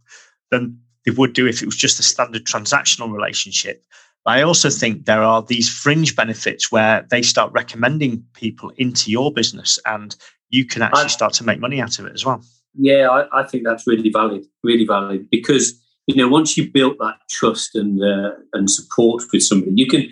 than 0.51 0.79
they 1.07 1.13
would 1.13 1.33
do 1.33 1.47
if 1.47 1.63
it 1.63 1.67
was 1.67 1.77
just 1.77 1.99
a 1.99 2.03
standard 2.03 2.45
transactional 2.45 3.13
relationship. 3.13 3.85
But 4.25 4.39
I 4.39 4.43
also 4.43 4.69
think 4.69 5.07
there 5.07 5.23
are 5.23 5.43
these 5.43 5.69
fringe 5.69 6.15
benefits 6.15 6.71
where 6.71 7.07
they 7.11 7.23
start 7.23 7.53
recommending 7.53 8.23
people 8.35 8.71
into 8.77 9.11
your 9.11 9.33
business 9.33 9.79
and 9.87 10.15
you 10.51 10.67
can 10.67 10.83
actually 10.83 11.09
start 11.09 11.33
to 11.35 11.45
make 11.45 11.59
money 11.59 11.81
out 11.81 11.99
of 11.99 12.07
it 12.07 12.13
as 12.13 12.27
well. 12.27 12.43
Yeah, 12.75 13.09
I, 13.09 13.41
I 13.41 13.47
think 13.47 13.65
that's 13.65 13.87
really 13.87 14.11
valid, 14.11 14.45
really 14.63 14.85
valid 14.85 15.29
because 15.31 15.73
you 16.07 16.17
know 16.17 16.29
once 16.29 16.57
you 16.57 16.71
built 16.71 16.99
that 16.99 17.17
trust 17.31 17.75
and 17.75 18.03
uh, 18.03 18.33
and 18.53 18.71
support 18.71 19.23
with 19.33 19.43
somebody, 19.43 19.73
you 19.77 19.87
can 19.87 20.11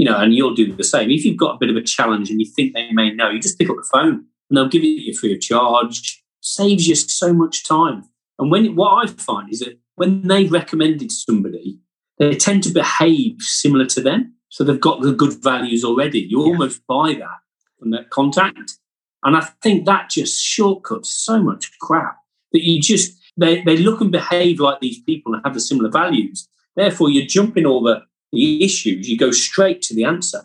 you 0.00 0.06
know, 0.06 0.16
and 0.16 0.32
you'll 0.32 0.54
do 0.54 0.74
the 0.74 0.82
same. 0.82 1.10
If 1.10 1.26
you've 1.26 1.36
got 1.36 1.56
a 1.56 1.58
bit 1.58 1.68
of 1.68 1.76
a 1.76 1.82
challenge 1.82 2.30
and 2.30 2.40
you 2.40 2.46
think 2.46 2.72
they 2.72 2.90
may 2.90 3.12
know, 3.12 3.28
you 3.28 3.38
just 3.38 3.58
pick 3.58 3.68
up 3.68 3.76
the 3.76 3.86
phone 3.92 4.24
and 4.48 4.56
they'll 4.56 4.66
give 4.66 4.82
it 4.82 4.86
you 4.86 5.12
free 5.12 5.34
of 5.34 5.42
charge. 5.42 6.24
Saves 6.40 6.88
you 6.88 6.94
so 6.94 7.34
much 7.34 7.68
time. 7.68 8.04
And 8.38 8.50
when 8.50 8.76
what 8.76 9.04
I 9.04 9.12
find 9.12 9.52
is 9.52 9.60
that 9.60 9.78
when 9.96 10.26
they 10.26 10.46
recommended 10.46 11.12
somebody, 11.12 11.80
they 12.18 12.34
tend 12.34 12.62
to 12.62 12.70
behave 12.70 13.42
similar 13.42 13.84
to 13.88 14.00
them. 14.00 14.36
So 14.48 14.64
they've 14.64 14.80
got 14.80 15.02
the 15.02 15.12
good 15.12 15.42
values 15.42 15.84
already. 15.84 16.20
You 16.20 16.46
yeah. 16.46 16.52
almost 16.52 16.80
buy 16.86 17.12
that 17.18 17.40
from 17.78 17.90
that 17.90 18.08
contact. 18.08 18.78
And 19.22 19.36
I 19.36 19.48
think 19.62 19.84
that 19.84 20.08
just 20.08 20.42
shortcuts 20.42 21.10
so 21.10 21.42
much 21.42 21.72
crap 21.78 22.16
that 22.52 22.64
you 22.64 22.80
just, 22.80 23.20
they, 23.36 23.60
they 23.64 23.76
look 23.76 24.00
and 24.00 24.10
behave 24.10 24.60
like 24.60 24.80
these 24.80 25.02
people 25.02 25.34
and 25.34 25.42
have 25.44 25.52
the 25.52 25.60
similar 25.60 25.90
values. 25.90 26.48
Therefore, 26.74 27.10
you're 27.10 27.26
jumping 27.26 27.66
all 27.66 27.82
the, 27.82 28.00
the 28.32 28.64
issues, 28.64 29.08
you 29.08 29.18
go 29.18 29.30
straight 29.30 29.82
to 29.82 29.94
the 29.94 30.04
answer. 30.04 30.42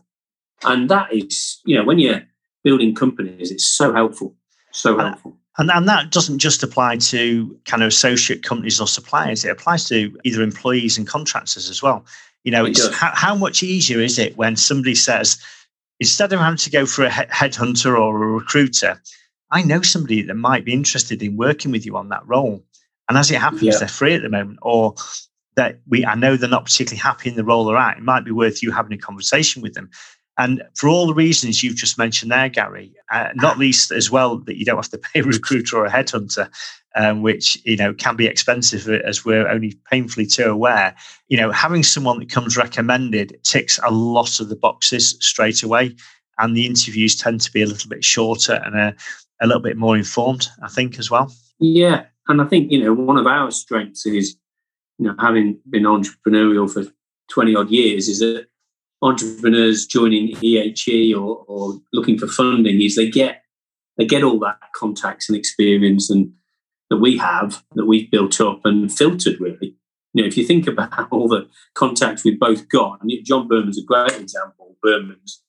And 0.63 0.89
that 0.89 1.13
is, 1.13 1.61
you 1.65 1.77
know, 1.77 1.83
when 1.83 1.99
you're 1.99 2.23
building 2.63 2.95
companies, 2.95 3.51
it's 3.51 3.67
so 3.67 3.93
helpful. 3.93 4.35
So 4.71 4.97
helpful. 4.97 5.37
And, 5.57 5.71
and 5.71 5.87
that 5.87 6.11
doesn't 6.11 6.39
just 6.39 6.63
apply 6.63 6.97
to 6.97 7.57
kind 7.65 7.81
of 7.81 7.87
associate 7.87 8.43
companies 8.43 8.81
or 8.81 8.87
suppliers, 8.87 9.45
it 9.45 9.49
applies 9.49 9.87
to 9.89 10.17
either 10.23 10.41
employees 10.41 10.97
and 10.97 11.07
contractors 11.07 11.69
as 11.69 11.81
well. 11.81 12.05
You 12.43 12.51
know, 12.51 12.65
it's 12.65 12.93
how, 12.93 13.11
how, 13.13 13.35
much 13.35 13.63
easier 13.63 13.99
is 13.99 14.19
it 14.19 14.37
when 14.37 14.55
somebody 14.55 14.93
says, 14.93 15.39
instead 15.99 16.31
of 16.33 16.39
having 16.39 16.57
to 16.57 16.69
go 16.69 16.85
for 16.85 17.05
a 17.05 17.09
headhunter 17.09 17.97
or 17.97 18.23
a 18.23 18.27
recruiter, 18.27 19.01
I 19.51 19.63
know 19.63 19.81
somebody 19.81 20.21
that 20.21 20.35
might 20.35 20.65
be 20.65 20.73
interested 20.73 21.23
in 21.23 21.37
working 21.37 21.71
with 21.71 21.85
you 21.85 21.95
on 21.97 22.09
that 22.09 22.27
role. 22.27 22.63
And 23.07 23.17
as 23.17 23.31
it 23.31 23.39
happens, 23.39 23.63
yeah. 23.63 23.77
they're 23.77 23.87
free 23.87 24.13
at 24.13 24.21
the 24.21 24.29
moment, 24.29 24.59
or 24.61 24.95
that 25.55 25.79
we 25.87 26.05
I 26.05 26.15
know 26.15 26.35
they're 26.35 26.49
not 26.49 26.65
particularly 26.65 26.99
happy 26.99 27.29
in 27.29 27.35
the 27.35 27.43
role 27.43 27.65
they're 27.65 27.77
at. 27.77 27.97
It 27.97 28.03
might 28.03 28.25
be 28.25 28.31
worth 28.31 28.61
you 28.61 28.71
having 28.71 28.93
a 28.93 28.97
conversation 28.97 29.61
with 29.61 29.73
them. 29.73 29.89
And 30.37 30.63
for 30.75 30.89
all 30.89 31.07
the 31.07 31.13
reasons 31.13 31.63
you've 31.63 31.77
just 31.77 31.97
mentioned 31.97 32.31
there, 32.31 32.49
Gary, 32.49 32.93
uh, 33.09 33.29
not 33.35 33.57
least 33.57 33.91
as 33.91 34.11
well 34.11 34.37
that 34.39 34.57
you 34.57 34.65
don't 34.65 34.75
have 34.75 34.89
to 34.89 34.97
pay 34.97 35.19
a 35.21 35.23
recruiter 35.23 35.77
or 35.77 35.85
a 35.85 35.91
headhunter, 35.91 36.49
um, 36.95 37.21
which 37.21 37.57
you 37.63 37.77
know 37.77 37.93
can 37.93 38.15
be 38.15 38.27
expensive 38.27 38.87
as 38.89 39.23
we're 39.23 39.47
only 39.47 39.77
painfully 39.89 40.25
too 40.25 40.45
aware. 40.45 40.95
You 41.29 41.37
know, 41.37 41.51
having 41.51 41.83
someone 41.83 42.19
that 42.19 42.29
comes 42.29 42.57
recommended 42.57 43.39
ticks 43.43 43.79
a 43.83 43.91
lot 43.91 44.39
of 44.39 44.49
the 44.49 44.55
boxes 44.55 45.17
straight 45.21 45.63
away, 45.63 45.95
and 46.37 46.55
the 46.55 46.65
interviews 46.65 47.15
tend 47.15 47.41
to 47.41 47.51
be 47.51 47.61
a 47.61 47.67
little 47.67 47.89
bit 47.89 48.03
shorter 48.03 48.61
and 48.65 48.75
a, 48.75 48.95
a 49.41 49.47
little 49.47 49.61
bit 49.61 49.77
more 49.77 49.95
informed. 49.95 50.47
I 50.61 50.67
think 50.67 50.99
as 50.99 51.09
well. 51.09 51.31
Yeah, 51.59 52.05
and 52.27 52.41
I 52.41 52.45
think 52.45 52.71
you 52.71 52.83
know 52.83 52.93
one 52.93 53.17
of 53.17 53.25
our 53.25 53.51
strengths 53.51 54.05
is 54.05 54.35
you 54.97 55.07
know 55.07 55.15
having 55.19 55.59
been 55.69 55.83
entrepreneurial 55.83 56.71
for 56.71 56.83
twenty 57.29 57.55
odd 57.55 57.69
years 57.69 58.07
is 58.07 58.19
that 58.19 58.47
entrepreneurs 59.01 59.85
joining 59.85 60.35
EHE 60.37 61.13
or, 61.13 61.45
or 61.47 61.79
looking 61.93 62.17
for 62.17 62.27
funding 62.27 62.81
is 62.81 62.95
they 62.95 63.09
get 63.09 63.43
they 63.97 64.05
get 64.05 64.23
all 64.23 64.39
that 64.39 64.57
contacts 64.75 65.29
and 65.29 65.37
experience 65.37 66.09
and 66.09 66.31
that 66.89 66.97
we 66.97 67.17
have 67.17 67.63
that 67.73 67.85
we've 67.85 68.11
built 68.11 68.39
up 68.41 68.61
and 68.63 68.91
filtered 68.91 69.39
really. 69.39 69.75
You 70.13 70.21
know, 70.21 70.27
if 70.27 70.37
you 70.37 70.45
think 70.45 70.67
about 70.67 71.07
all 71.11 71.27
the 71.27 71.47
contacts 71.73 72.23
we've 72.23 72.39
both 72.39 72.69
got, 72.69 73.01
and 73.01 73.11
John 73.23 73.47
Berman's 73.47 73.77
a 73.77 73.83
great 73.83 74.19
example, 74.19 74.77
Berman's 74.81 75.41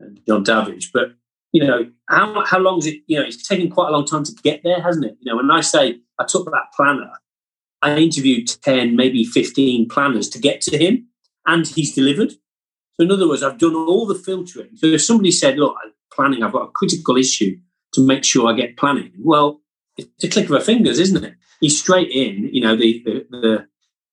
and 0.00 0.20
John 0.26 0.42
Davidge, 0.42 0.90
but 0.92 1.14
you 1.52 1.64
know, 1.64 1.90
how 2.08 2.44
how 2.44 2.58
long 2.58 2.78
is 2.78 2.86
it? 2.86 3.02
You 3.06 3.20
know, 3.20 3.26
it's 3.26 3.46
taken 3.46 3.70
quite 3.70 3.88
a 3.88 3.92
long 3.92 4.06
time 4.06 4.24
to 4.24 4.32
get 4.42 4.62
there, 4.64 4.80
hasn't 4.80 5.04
it? 5.04 5.16
You 5.20 5.30
know, 5.30 5.36
when 5.36 5.50
I 5.50 5.60
say 5.60 6.00
I 6.18 6.24
took 6.24 6.46
that 6.46 6.72
planner, 6.76 7.12
I 7.84 7.98
interviewed 7.98 8.48
10, 8.62 8.96
maybe 8.96 9.24
15 9.24 9.88
planners 9.88 10.28
to 10.30 10.38
get 10.38 10.60
to 10.62 10.78
him, 10.78 11.06
and 11.46 11.66
he's 11.66 11.94
delivered. 11.94 12.32
So, 12.32 13.04
in 13.04 13.12
other 13.12 13.28
words, 13.28 13.42
I've 13.42 13.58
done 13.58 13.74
all 13.74 14.06
the 14.06 14.14
filtering. 14.14 14.70
So, 14.76 14.86
if 14.86 15.02
somebody 15.02 15.30
said, 15.30 15.58
Look, 15.58 15.76
I'm 15.84 15.92
planning, 16.12 16.42
I've 16.42 16.52
got 16.52 16.68
a 16.68 16.72
critical 16.72 17.16
issue 17.16 17.56
to 17.92 18.06
make 18.06 18.24
sure 18.24 18.48
I 18.48 18.56
get 18.56 18.76
planning, 18.76 19.12
well, 19.18 19.60
it's 19.96 20.24
a 20.24 20.28
click 20.28 20.46
of 20.46 20.50
her 20.52 20.60
fingers, 20.60 20.98
isn't 20.98 21.24
it? 21.24 21.34
He's 21.60 21.78
straight 21.78 22.10
in, 22.10 22.48
you 22.52 22.60
know, 22.60 22.76
the, 22.76 23.02
the, 23.04 23.26
the, 23.30 23.68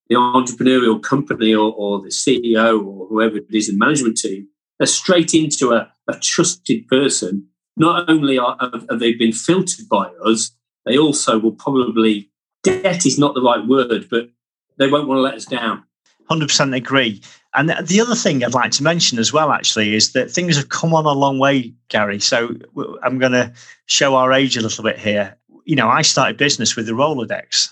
the 0.09 0.15
entrepreneurial 0.15 1.01
company 1.01 1.53
or, 1.53 1.73
or, 1.73 2.01
the 2.01 2.09
CEO 2.09 2.85
or 2.85 3.07
whoever 3.07 3.37
it 3.37 3.45
is 3.49 3.69
in 3.69 3.75
the 3.75 3.85
management 3.85 4.17
team, 4.17 4.47
are 4.79 4.85
straight 4.85 5.33
into 5.33 5.71
a, 5.71 5.91
a 6.07 6.17
trusted 6.19 6.87
person. 6.87 7.47
Not 7.77 8.09
only 8.09 8.37
are, 8.37 8.57
have 8.61 8.99
they 8.99 9.13
been 9.13 9.33
filtered 9.33 9.87
by 9.89 10.11
us, 10.25 10.51
they 10.85 10.97
also 10.97 11.39
will 11.39 11.53
probably, 11.53 12.30
debt 12.63 13.05
is 13.05 13.17
not 13.17 13.33
the 13.33 13.41
right 13.41 13.65
word, 13.65 14.07
but 14.09 14.29
they 14.77 14.87
won't 14.87 15.07
want 15.07 15.17
to 15.17 15.21
let 15.21 15.35
us 15.35 15.45
down. 15.45 15.83
100% 16.29 16.75
agree. 16.75 17.21
And 17.53 17.69
the 17.69 17.99
other 17.99 18.15
thing 18.15 18.43
I'd 18.43 18.53
like 18.53 18.71
to 18.71 18.83
mention 18.83 19.19
as 19.19 19.33
well, 19.33 19.51
actually, 19.51 19.93
is 19.93 20.13
that 20.13 20.31
things 20.31 20.55
have 20.55 20.69
come 20.69 20.93
on 20.93 21.05
a 21.05 21.11
long 21.11 21.37
way, 21.37 21.73
Gary. 21.89 22.19
So 22.19 22.55
I'm 23.03 23.19
going 23.19 23.33
to 23.33 23.51
show 23.87 24.15
our 24.15 24.31
age 24.31 24.55
a 24.55 24.61
little 24.61 24.83
bit 24.83 24.97
here. 24.97 25.35
You 25.65 25.75
know, 25.75 25.89
I 25.89 26.01
started 26.01 26.37
business 26.37 26.75
with 26.75 26.85
the 26.85 26.93
Rolodex, 26.93 27.69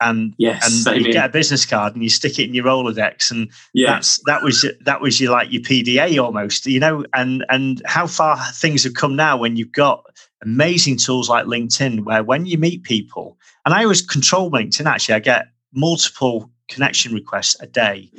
and 0.00 0.34
yes, 0.36 0.84
and 0.86 1.00
you 1.00 1.12
get 1.12 1.26
a 1.26 1.32
business 1.32 1.64
card 1.64 1.94
and 1.94 2.02
you 2.02 2.10
stick 2.10 2.38
it 2.38 2.48
in 2.48 2.54
your 2.54 2.64
Rolodex, 2.64 3.30
and 3.30 3.48
yes. 3.72 3.88
that's 3.88 4.18
that 4.26 4.42
was 4.42 4.66
that 4.84 5.00
was 5.00 5.20
your 5.20 5.32
like 5.32 5.50
your 5.50 5.62
PDA 5.62 6.22
almost, 6.22 6.66
you 6.66 6.80
know. 6.80 7.04
And 7.14 7.44
and 7.48 7.80
how 7.86 8.06
far 8.06 8.36
things 8.52 8.84
have 8.84 8.94
come 8.94 9.16
now 9.16 9.36
when 9.36 9.56
you've 9.56 9.72
got 9.72 10.04
amazing 10.44 10.96
tools 10.98 11.28
like 11.28 11.46
LinkedIn, 11.46 12.04
where 12.04 12.22
when 12.22 12.46
you 12.46 12.58
meet 12.58 12.82
people, 12.82 13.38
and 13.64 13.74
I 13.74 13.82
always 13.82 14.02
control 14.02 14.50
LinkedIn. 14.50 14.86
Actually, 14.86 15.16
I 15.16 15.20
get 15.20 15.46
multiple 15.72 16.50
connection 16.68 17.12
requests 17.12 17.56
a 17.60 17.66
day 17.66 18.10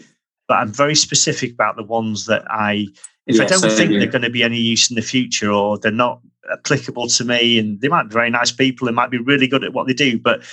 but 0.47 0.55
I'm 0.55 0.71
very 0.71 0.95
specific 0.95 1.53
about 1.53 1.75
the 1.75 1.83
ones 1.83 2.25
that 2.25 2.43
I, 2.49 2.87
if 3.27 3.41
I 3.41 3.45
don't 3.45 3.61
think 3.71 3.91
they're 3.91 4.07
going 4.07 4.21
to 4.21 4.29
be 4.29 4.43
any 4.43 4.59
use 4.59 4.89
in 4.89 4.95
the 4.95 5.01
future 5.01 5.51
or 5.51 5.77
they're 5.77 5.91
not 5.91 6.21
applicable 6.51 7.07
to 7.07 7.25
me, 7.25 7.57
and 7.57 7.81
they 7.81 7.87
might 7.87 8.09
be 8.09 8.13
very 8.13 8.29
nice 8.29 8.51
people, 8.51 8.85
they 8.85 8.93
might 8.93 9.09
be 9.09 9.17
really 9.17 9.47
good 9.47 9.63
at 9.63 9.73
what 9.73 9.87
they 9.87 9.93
do, 9.93 10.19
but 10.19 10.43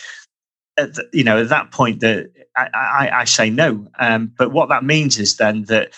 at 0.79 0.95
the, 0.95 1.07
you 1.13 1.23
know, 1.23 1.39
at 1.39 1.51
that 1.51 1.71
point, 1.71 2.01
that 2.01 2.31
I, 2.57 2.69
I, 2.73 3.11
I, 3.21 3.25
say 3.25 3.51
no. 3.51 3.87
Um, 3.99 4.33
but 4.39 4.53
what 4.53 4.71
that 4.71 4.85
means 4.85 5.19
is 5.19 5.37
then 5.37 5.65
that 5.65 5.93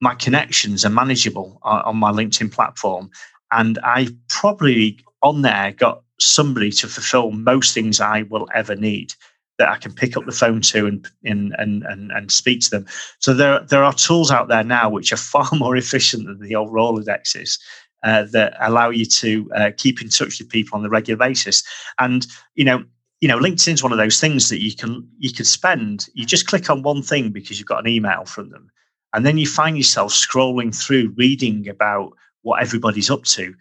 my 0.00 0.16
connections 0.16 0.84
are 0.84 0.90
manageable 0.90 1.60
on, 1.62 1.82
on 1.82 1.96
my 1.96 2.10
LinkedIn 2.10 2.52
platform, 2.52 3.08
and 3.52 3.78
I 3.84 4.08
probably 4.28 4.98
on 5.26 5.42
there 5.42 5.72
got 5.72 6.02
somebody 6.18 6.70
to 6.70 6.88
fulfill 6.88 7.30
most 7.30 7.74
things 7.74 8.00
I 8.00 8.22
will 8.22 8.48
ever 8.54 8.74
need 8.74 9.12
that 9.58 9.68
I 9.68 9.78
can 9.78 9.92
pick 9.92 10.16
up 10.16 10.26
the 10.26 10.32
phone 10.32 10.60
to 10.62 10.86
and 10.86 11.08
and 11.24 11.54
and 11.58 11.82
and, 11.84 12.12
and 12.12 12.30
speak 12.30 12.60
to 12.62 12.70
them. 12.70 12.86
So 13.18 13.34
there 13.34 13.60
there 13.60 13.84
are 13.84 13.92
tools 13.92 14.30
out 14.30 14.48
there 14.48 14.64
now 14.64 14.88
which 14.88 15.12
are 15.12 15.16
far 15.34 15.48
more 15.52 15.76
efficient 15.76 16.26
than 16.26 16.40
the 16.40 16.54
old 16.54 16.70
Rolodexes. 16.70 17.58
uh, 18.02 18.24
that 18.32 18.54
allow 18.60 18.90
you 18.90 19.04
to 19.04 19.50
uh, 19.54 19.70
keep 19.76 20.00
in 20.00 20.08
touch 20.08 20.38
with 20.38 20.48
people 20.48 20.78
on 20.78 20.84
a 20.84 20.88
regular 20.88 21.18
basis. 21.18 21.62
And 21.98 22.26
you 22.54 22.64
know, 22.64 22.84
you 23.20 23.28
know, 23.28 23.38
LinkedIn 23.38 23.74
is 23.74 23.82
one 23.82 23.92
of 23.92 23.98
those 23.98 24.20
things 24.20 24.48
that 24.48 24.62
you 24.62 24.74
can 24.74 25.08
you 25.18 25.32
can 25.32 25.44
spend. 25.44 26.06
You 26.14 26.24
just 26.24 26.46
click 26.46 26.70
on 26.70 26.82
one 26.82 27.02
thing 27.02 27.30
because 27.30 27.58
you've 27.58 27.68
got 27.68 27.84
an 27.84 27.90
email 27.90 28.24
from 28.24 28.50
them, 28.50 28.70
and 29.12 29.26
then 29.26 29.38
you 29.38 29.46
find 29.46 29.76
yourself 29.76 30.12
scrolling 30.12 30.74
through, 30.74 31.14
reading 31.16 31.68
about 31.68 32.12
what 32.42 32.62
everybody's 32.62 33.10
up 33.10 33.24
to. 33.24 33.54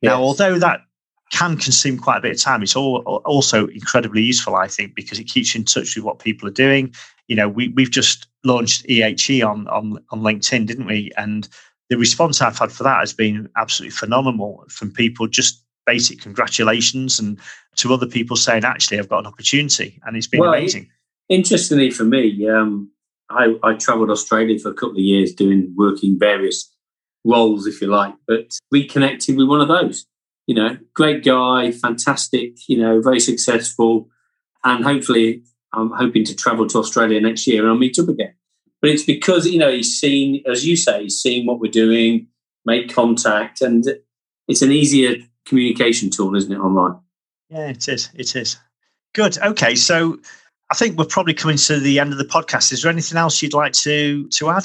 Yes. 0.00 0.10
Now, 0.10 0.22
although 0.22 0.58
that 0.58 0.80
can 1.30 1.56
consume 1.56 1.98
quite 1.98 2.18
a 2.18 2.20
bit 2.20 2.32
of 2.32 2.40
time. 2.40 2.62
It's 2.62 2.76
all, 2.76 2.98
also 3.24 3.68
incredibly 3.68 4.22
useful, 4.22 4.56
I 4.56 4.66
think, 4.66 4.94
because 4.94 5.18
it 5.18 5.24
keeps 5.24 5.54
you 5.54 5.60
in 5.60 5.64
touch 5.64 5.96
with 5.96 6.04
what 6.04 6.18
people 6.18 6.48
are 6.48 6.52
doing. 6.52 6.92
You 7.28 7.36
know, 7.36 7.48
we, 7.48 7.68
we've 7.68 7.90
just 7.90 8.26
launched 8.44 8.84
EHE 8.88 9.42
on, 9.48 9.68
on, 9.68 10.04
on 10.10 10.20
LinkedIn, 10.20 10.66
didn't 10.66 10.86
we? 10.86 11.12
And 11.16 11.48
the 11.88 11.96
response 11.96 12.40
I've 12.40 12.58
had 12.58 12.72
for 12.72 12.82
that 12.82 12.98
has 12.98 13.12
been 13.12 13.48
absolutely 13.56 13.94
phenomenal 13.96 14.64
from 14.68 14.92
people 14.92 15.28
just 15.28 15.62
basic 15.86 16.20
congratulations 16.20 17.18
and 17.18 17.38
to 17.76 17.92
other 17.94 18.06
people 18.06 18.36
saying, 18.36 18.64
actually, 18.64 18.98
I've 18.98 19.08
got 19.08 19.20
an 19.20 19.26
opportunity. 19.26 20.00
And 20.04 20.16
it's 20.16 20.26
been 20.26 20.40
well, 20.40 20.54
amazing. 20.54 20.88
Interestingly 21.28 21.90
for 21.90 22.04
me, 22.04 22.48
um, 22.48 22.90
I, 23.30 23.54
I 23.62 23.74
traveled 23.74 24.10
Australia 24.10 24.58
for 24.58 24.70
a 24.70 24.74
couple 24.74 24.96
of 24.96 24.98
years 24.98 25.32
doing 25.32 25.72
working 25.76 26.18
various 26.18 26.68
roles, 27.24 27.66
if 27.66 27.80
you 27.80 27.86
like, 27.86 28.14
but 28.26 28.58
reconnected 28.72 29.36
with 29.36 29.48
one 29.48 29.60
of 29.60 29.68
those 29.68 30.06
you 30.50 30.56
know, 30.56 30.76
great 30.94 31.22
guy, 31.22 31.70
fantastic, 31.70 32.68
you 32.68 32.76
know, 32.76 33.00
very 33.00 33.20
successful. 33.20 34.08
And 34.64 34.82
hopefully, 34.82 35.44
I'm 35.72 35.92
hoping 35.92 36.24
to 36.24 36.34
travel 36.34 36.66
to 36.66 36.78
Australia 36.78 37.20
next 37.20 37.46
year 37.46 37.62
and 37.62 37.70
I'll 37.70 37.78
meet 37.78 38.00
up 38.00 38.08
again. 38.08 38.34
But 38.80 38.90
it's 38.90 39.04
because, 39.04 39.46
you 39.46 39.60
know, 39.60 39.70
he's 39.70 40.00
seen, 40.00 40.42
as 40.50 40.66
you 40.66 40.76
say, 40.76 41.04
he's 41.04 41.22
seen 41.22 41.46
what 41.46 41.60
we're 41.60 41.70
doing, 41.70 42.26
made 42.66 42.92
contact, 42.92 43.60
and 43.60 43.84
it's 44.48 44.60
an 44.60 44.72
easier 44.72 45.18
communication 45.46 46.10
tool, 46.10 46.34
isn't 46.34 46.52
it, 46.52 46.58
online? 46.58 46.98
Yeah, 47.48 47.68
it 47.68 47.86
is. 47.86 48.10
It 48.16 48.34
is. 48.34 48.58
Good. 49.14 49.38
Okay. 49.38 49.76
So 49.76 50.18
I 50.72 50.74
think 50.74 50.98
we're 50.98 51.04
probably 51.04 51.34
coming 51.34 51.58
to 51.58 51.78
the 51.78 52.00
end 52.00 52.10
of 52.10 52.18
the 52.18 52.24
podcast. 52.24 52.72
Is 52.72 52.82
there 52.82 52.90
anything 52.90 53.18
else 53.18 53.40
you'd 53.40 53.54
like 53.54 53.74
to 53.74 54.26
to 54.26 54.50
add? 54.50 54.64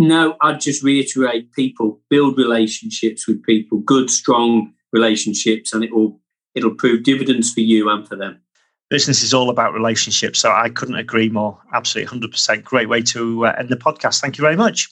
No, 0.00 0.36
I'd 0.40 0.60
just 0.60 0.82
reiterate 0.82 1.52
people 1.52 2.00
build 2.10 2.38
relationships 2.38 3.28
with 3.28 3.44
people, 3.44 3.78
good, 3.78 4.10
strong 4.10 4.72
relationships 4.92 5.72
and 5.72 5.84
it 5.84 5.94
will 5.94 6.20
it'll 6.54 6.74
prove 6.74 7.02
dividends 7.02 7.52
for 7.52 7.60
you 7.60 7.88
and 7.90 8.06
for 8.08 8.16
them. 8.16 8.40
Business 8.88 9.22
is 9.22 9.34
all 9.34 9.50
about 9.50 9.74
relationships 9.74 10.40
so 10.40 10.50
i 10.50 10.68
couldn't 10.68 10.96
agree 10.96 11.28
more. 11.28 11.58
Absolutely 11.72 12.20
100% 12.20 12.64
great 12.64 12.88
way 12.88 13.02
to 13.02 13.46
uh, 13.46 13.54
end 13.58 13.68
the 13.68 13.76
podcast. 13.76 14.20
Thank 14.20 14.38
you 14.38 14.42
very 14.42 14.56
much. 14.56 14.88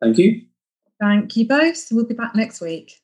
Thank 0.00 0.18
you. 0.18 0.42
Thank 1.00 1.36
you 1.36 1.46
both. 1.46 1.88
We'll 1.92 2.06
be 2.06 2.14
back 2.14 2.34
next 2.34 2.60
week. 2.60 3.00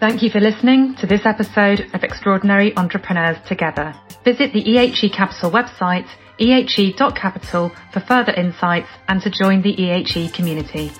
Thank 0.00 0.22
you 0.22 0.30
for 0.30 0.40
listening 0.40 0.94
to 0.96 1.06
this 1.06 1.26
episode 1.26 1.80
of 1.92 2.02
Extraordinary 2.02 2.74
Entrepreneurs 2.76 3.36
Together. 3.46 3.94
Visit 4.24 4.54
the 4.54 4.64
EHE 4.64 5.12
Capital 5.12 5.50
website, 5.50 6.08
ehe.capital, 6.38 7.70
for 7.92 8.00
further 8.00 8.32
insights 8.32 8.88
and 9.08 9.20
to 9.20 9.30
join 9.30 9.60
the 9.60 9.76
EHE 9.76 10.32
community. 10.32 10.90